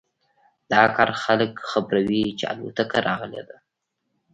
[0.71, 3.57] دا کار خلک خبروي چې الوتکه راغلی ده